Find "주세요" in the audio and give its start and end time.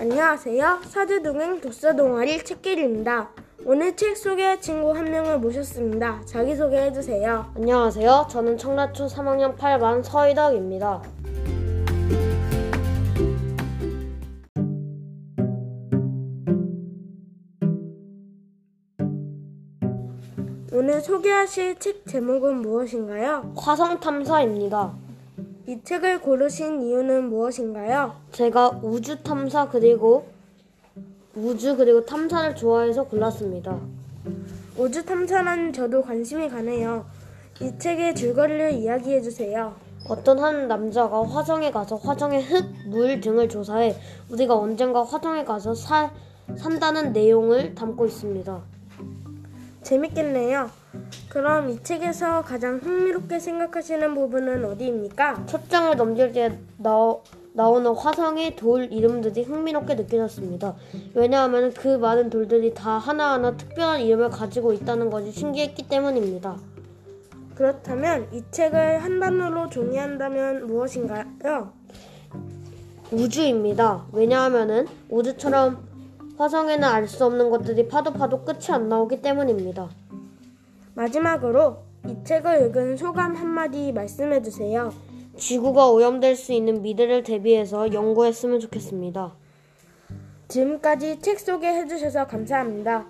6.94-7.52, 39.22-39.76, 84.40-84.90